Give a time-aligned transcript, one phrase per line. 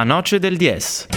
[0.00, 1.08] La noce del 10.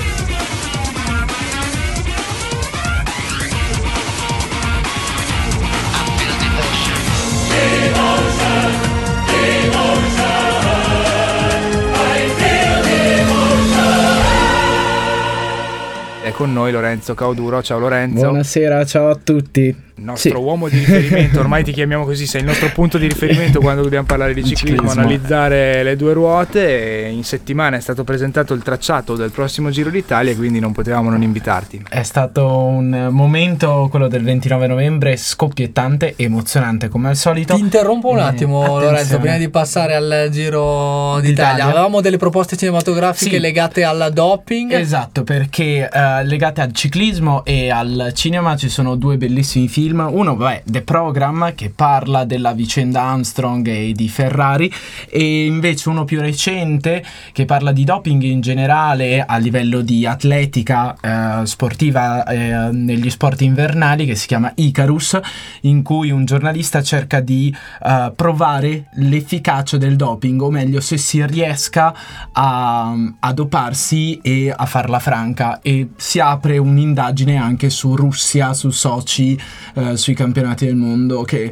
[16.22, 17.64] È con noi Lorenzo Cauduro.
[17.64, 18.20] Ciao Lorenzo.
[18.20, 20.36] Buonasera, ciao a tutti il nostro sì.
[20.36, 24.06] uomo di riferimento, ormai ti chiamiamo così, sei il nostro punto di riferimento quando dobbiamo
[24.06, 27.10] parlare di ciclismo, ciclismo, analizzare le due ruote.
[27.12, 31.10] In settimana è stato presentato il tracciato del prossimo Giro d'Italia e quindi non potevamo
[31.10, 31.86] non invitarti.
[31.88, 37.54] È stato un momento, quello del 29 novembre, scoppiettante, emozionante come al solito.
[37.54, 41.52] Ti interrompo un attimo, eh, Lorenzo, prima di passare al Giro d'Italia.
[41.52, 41.66] d'Italia.
[41.66, 43.40] Avevamo delle proposte cinematografiche sì.
[43.40, 44.72] legate al doping.
[44.72, 50.08] Esatto, perché uh, legate al ciclismo e al cinema ci sono due bellissimi film film.
[50.10, 54.72] Uno, vabbè, The Program, che parla della vicenda Armstrong e di Ferrari,
[55.10, 60.96] e invece uno più recente che parla di doping in generale a livello di atletica
[61.42, 65.20] eh, sportiva eh, negli sport invernali, che si chiama Icarus,
[65.62, 71.26] in cui un giornalista cerca di eh, provare l'efficacia del doping, o meglio, se si
[71.26, 71.94] riesca
[72.32, 75.60] a, a doparsi e a farla franca.
[75.62, 79.40] E si apre un'indagine anche su Russia, su Sochi,
[79.74, 81.52] eh, sui campionati del mondo che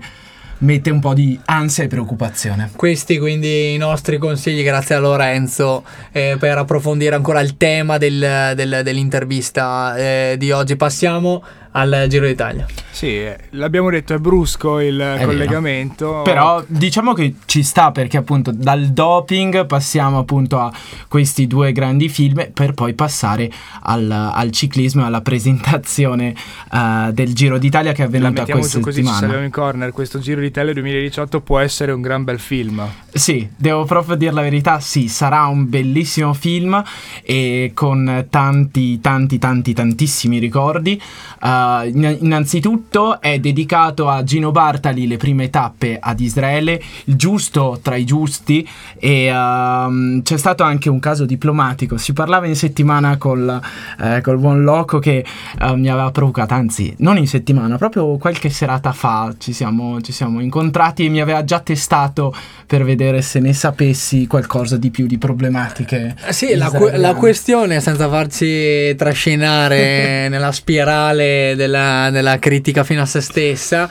[0.62, 2.72] mette un po' di ansia e preoccupazione.
[2.76, 8.54] Questi quindi i nostri consigli grazie a Lorenzo eh, per approfondire ancora il tema del,
[8.56, 10.76] del, dell'intervista eh, di oggi.
[10.76, 12.66] Passiamo al Giro d'Italia.
[12.92, 16.08] Sì, l'abbiamo detto, è brusco il è collegamento.
[16.08, 16.22] Vero.
[16.24, 20.72] Però diciamo che ci sta perché appunto dal doping passiamo appunto a
[21.08, 23.50] questi due grandi film per poi passare
[23.84, 26.36] al, al ciclismo e alla presentazione
[26.72, 29.18] uh, del Giro d'Italia che è avvenuta questa così settimana.
[29.18, 32.86] Ci saliamo in corner, questo Giro d'Italia 2018 può essere un gran bel film.
[33.14, 36.82] Sì, devo proprio dire la verità, sì, sarà un bellissimo film
[37.24, 41.02] e con tanti tanti tanti tantissimi ricordi.
[41.42, 47.96] Uh, innanzitutto è dedicato a Gino Bartali le prime tappe ad Israele, il giusto tra
[47.96, 48.68] i giusti
[48.98, 53.60] e uh, c'è stato anche un caso diplomatico, si parlava in settimana col,
[54.00, 55.26] eh, col buon Loco che
[55.60, 60.12] uh, mi aveva provocato, anzi non in settimana, proprio qualche serata fa ci siamo, ci
[60.12, 62.34] siamo incontrati e mi aveva già testato
[62.66, 66.16] per vedere se ne sapessi qualcosa di più di problematiche.
[66.26, 73.06] Eh sì, la, la, questione senza farci trascinare nella spirale della, della, critica fino a
[73.06, 73.90] se stessa.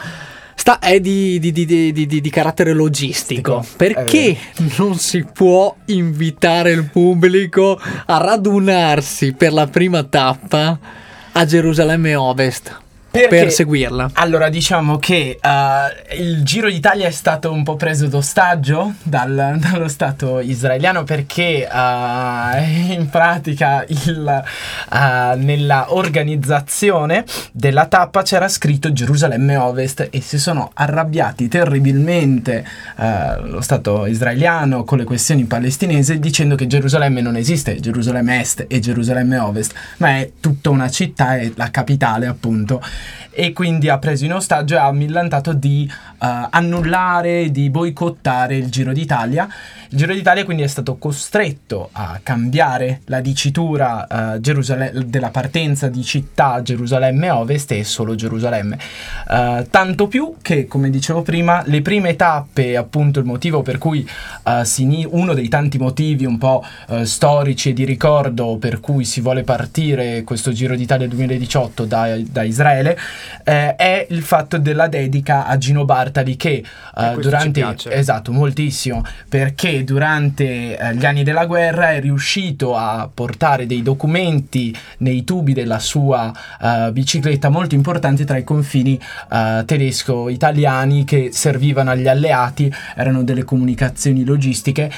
[0.54, 3.64] Sta, è di, di, di, di carattere logistico.
[3.76, 4.36] Perché
[4.76, 10.78] non si può invitare il pubblico a radunarsi per la prima tappa
[11.32, 12.88] a Gerusalemme Ovest?
[13.10, 14.10] Perché, per seguirla.
[14.14, 19.88] Allora, diciamo che uh, il Giro d'Italia è stato un po' preso d'ostaggio dal, dallo
[19.88, 24.42] Stato israeliano perché uh, in pratica il,
[24.90, 24.96] uh,
[25.38, 32.64] nella organizzazione della tappa c'era scritto Gerusalemme Ovest e si sono arrabbiati terribilmente
[33.42, 38.78] lo Stato israeliano con le questioni palestinesi dicendo che Gerusalemme non esiste, Gerusalemme Est e
[38.78, 42.80] Gerusalemme Ovest, ma è tutta una città, è la capitale appunto
[43.30, 48.68] e quindi ha preso in ostaggio e ha millantato di uh, annullare, di boicottare il
[48.70, 49.48] Giro d'Italia.
[49.88, 55.88] Il Giro d'Italia quindi è stato costretto a cambiare la dicitura uh, Gerusale- della partenza
[55.88, 58.78] di città Gerusalemme Ovest e solo Gerusalemme.
[59.28, 64.08] Uh, tanto più che, come dicevo prima, le prime tappe, appunto il motivo per cui
[64.62, 66.64] si, uno dei tanti motivi un po'
[67.02, 72.42] storici e di ricordo per cui si vuole partire questo Giro d'Italia 2018 da, da
[72.42, 72.89] Israele,
[73.44, 76.64] eh, è il fatto della dedica a Gino Bartali che
[76.96, 79.04] eh, durante esatto moltissimo.
[79.28, 85.52] Perché durante eh, gli anni della guerra è riuscito a portare dei documenti nei tubi
[85.52, 88.98] della sua uh, bicicletta molto importanti tra i confini
[89.30, 94.90] uh, tedesco-italiani che servivano agli alleati erano delle comunicazioni logistiche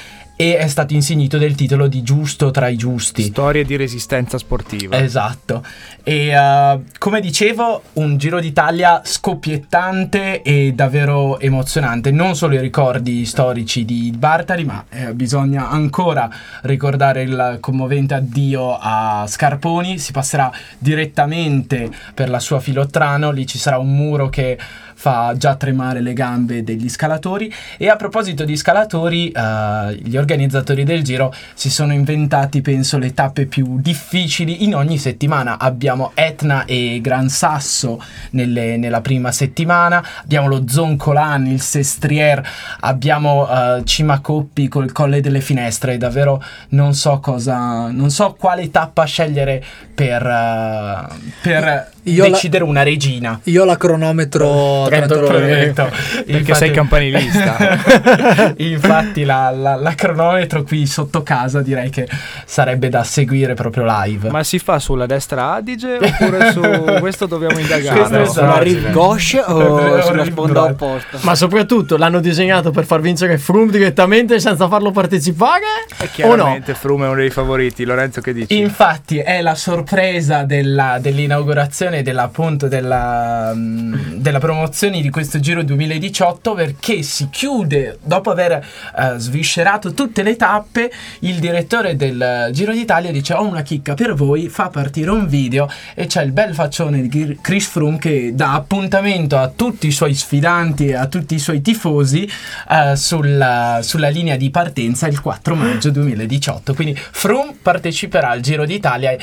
[0.43, 3.23] e è stato insignito del titolo di giusto tra i giusti.
[3.23, 5.01] Storia di resistenza sportiva.
[5.01, 5.63] Esatto.
[6.03, 12.11] E uh, come dicevo, un Giro d'Italia scoppiettante e davvero emozionante.
[12.11, 16.29] Non solo i ricordi storici di Bartali, ma eh, bisogna ancora
[16.63, 19.97] ricordare il commovente addio a Scarponi.
[19.97, 23.31] Si passerà direttamente per la sua filottrano.
[23.31, 24.59] Lì ci sarà un muro che
[24.93, 27.51] fa già tremare le gambe degli scalatori.
[27.77, 32.97] E a proposito di scalatori, uh, gli organizzatori organizzatori del giro si sono inventati, penso,
[32.97, 35.59] le tappe più difficili in ogni settimana.
[35.59, 38.01] Abbiamo Etna e Gran Sasso
[38.31, 42.43] nelle, nella prima settimana, abbiamo lo Zoncolan, il Sestriere,
[42.81, 45.97] abbiamo uh, Cima Coppi col Colle delle Finestre.
[45.97, 49.63] Davvero non so cosa, non so quale tappa scegliere
[49.93, 53.39] per, uh, per io decidere la, una regina.
[53.43, 58.53] Io la cronometro Trento Trento perché infatti, sei campanilista.
[58.57, 62.07] infatti la, la, la, cronometro qui sotto casa direi che
[62.45, 64.29] sarebbe da seguire proprio live.
[64.29, 66.61] Ma si fa sulla destra Adige oppure su
[66.99, 68.17] questo dobbiamo indagare?
[68.17, 71.19] No, sulla rive gauche o sulla sponda opposta?
[71.21, 75.63] Ma soprattutto l'hanno disegnato per far vincere Froome direttamente senza farlo partecipare?
[75.99, 76.79] E chiaramente o no?
[76.79, 77.83] Froome è uno dei favoriti.
[77.85, 78.57] Lorenzo che dici?
[78.57, 85.39] Infatti è la sorpresa della, dell'inaugurazione promozione della, appunto, della, mm, della promozione di questo
[85.39, 92.49] Giro 2018 perché si chiude dopo aver uh, sviscerato tutte le tappe il direttore del
[92.51, 96.31] Giro d'Italia dice ho una chicca per voi fa partire un video e c'è il
[96.31, 101.07] bel faccione di Chris Froome che dà appuntamento a tutti i suoi sfidanti e a
[101.07, 102.29] tutti i suoi tifosi
[102.69, 108.65] uh, sulla, sulla linea di partenza il 4 maggio 2018 quindi Froome parteciperà al Giro
[108.65, 109.15] d'Italia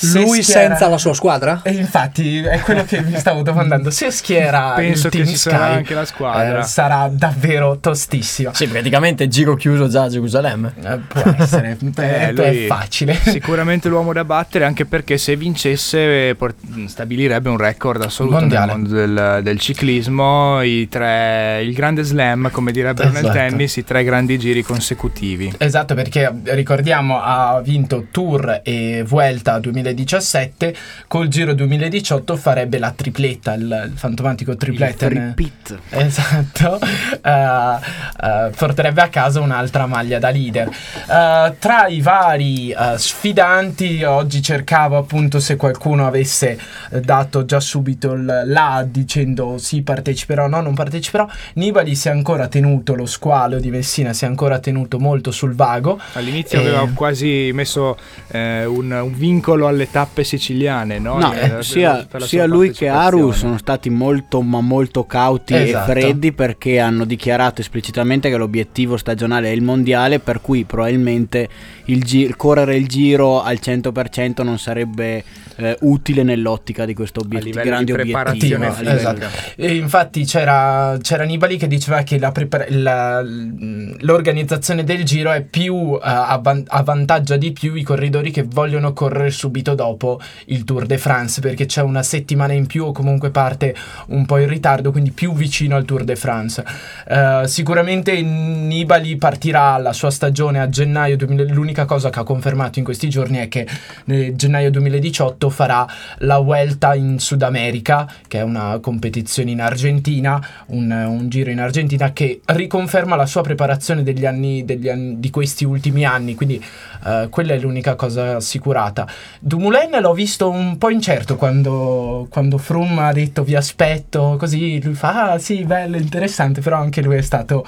[0.00, 0.68] e lui schiera...
[0.68, 1.60] senza la sua squadra?
[1.62, 3.90] E infatti è quello che mi stavo domandando.
[3.90, 6.60] Se schiera penso che ci Sky, sarà anche la squadra.
[6.60, 8.52] Eh, sarà davvero tostissima.
[8.54, 10.72] Sì, praticamente giro chiuso già a Gerusalemme.
[10.82, 13.14] Eh, può essere, eh, è facile.
[13.14, 18.66] Sicuramente l'uomo da battere, anche perché se vincesse port- stabilirebbe un record assoluto Mondiale.
[18.66, 20.60] nel mondo del, del ciclismo.
[20.88, 23.26] Tre, il grande slam, come direbbero esatto.
[23.26, 25.52] nel tennis, i tre grandi giri consecutivi.
[25.58, 30.74] Esatto, perché ricordiamo ha vinto Tour e Vuelta 2019 2017,
[31.06, 35.06] col Giro 2018 farebbe la tripletta, il, il fantomatico tripletta.
[35.06, 35.78] Il tripit.
[35.90, 36.78] Esatto,
[37.22, 40.68] uh, uh, porterebbe a casa un'altra maglia da leader.
[40.68, 46.58] Uh, tra i vari sfidanti, oggi cercavo appunto se qualcuno avesse
[47.00, 51.28] dato già subito il là dicendo sì parteciperò, no non parteciperò.
[51.54, 55.54] Nibali si è ancora tenuto, lo squalo di Messina si è ancora tenuto molto sul
[55.54, 55.98] vago.
[56.14, 56.66] All'inizio e...
[56.66, 57.96] aveva quasi messo
[58.28, 61.18] eh, un, un vincolo alle tappe siciliane, no?
[61.18, 65.90] no eh, sia, sia lui che Aru sono stati molto ma molto cauti esatto.
[65.90, 71.48] e freddi perché hanno dichiarato esplicitamente che l'obiettivo stagionale è il mondiale, per cui probabilmente
[71.86, 75.24] il gi- correre il giro al 100% non sarebbe
[75.56, 78.64] eh, utile nell'ottica di questo obiettivo, grande obiettivo.
[78.64, 79.26] Esatto.
[79.56, 85.42] E infatti c'era, c'era Nibali che diceva che la prepara- la, l'organizzazione del giro è
[85.42, 90.86] più uh, avvan- avvantaggia di più i corridori che vogliono correre subito dopo il Tour
[90.86, 93.74] de France perché c'è una settimana in più o comunque parte
[94.08, 96.64] un po' in ritardo, quindi più vicino al Tour de France.
[97.08, 102.78] Uh, sicuramente Nibali partirà la sua stagione a gennaio 2000, l'unica cosa che ha confermato
[102.78, 103.66] in questi giorni è che
[104.04, 105.86] nel gennaio 2018 farà
[106.18, 111.60] la Vuelta in Sud America, che è una competizione in Argentina, un, un giro in
[111.60, 116.62] Argentina che riconferma la sua preparazione degli anni, degli anni di questi ultimi anni, quindi
[117.04, 119.06] uh, quella è l'unica cosa assicurata.
[119.52, 124.94] Dumoulin l'ho visto un po' incerto quando, quando Froome ha detto vi aspetto, così lui
[124.94, 127.62] fa ah sì, bello, interessante, però anche lui è stato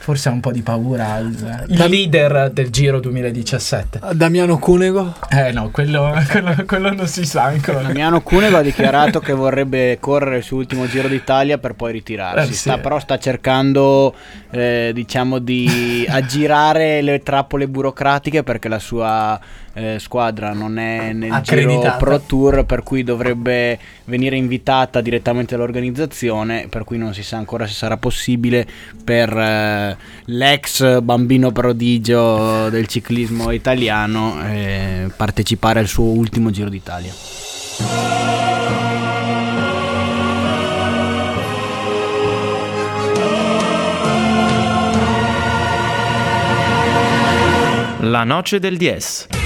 [0.00, 4.00] forse ha un po' di paura il, il leader del Giro 2017.
[4.14, 5.14] Damiano Cunego?
[5.28, 7.82] Eh no, quello, quello, quello non si sa ancora.
[7.82, 12.50] Damiano Cunego ha dichiarato che vorrebbe correre il suo ultimo Giro d'Italia per poi ritirarsi.
[12.50, 12.58] Eh, sì.
[12.58, 14.12] sta, però sta cercando
[14.50, 19.38] eh, diciamo di aggirare le trappole burocratiche perché la sua
[19.72, 26.66] eh, squadra non è nel Giro Pro Tour per cui dovrebbe venire invitata direttamente dall'organizzazione
[26.68, 28.66] per cui non si sa ancora se sarà possibile
[29.04, 29.96] per eh,
[30.26, 37.12] l'ex bambino prodigio del ciclismo italiano eh, partecipare al suo ultimo Giro d'Italia.
[48.02, 49.39] La noce del DS.